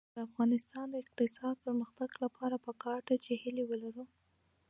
د 0.15 0.17
افغانستان 0.27 0.85
د 0.89 0.95
اقتصادي 1.03 1.59
پرمختګ 1.65 2.09
لپاره 2.23 2.55
پکار 2.65 2.99
ده 3.07 3.15
چې 3.23 3.31
هیلې 3.41 3.63
ولرو. 3.67 4.05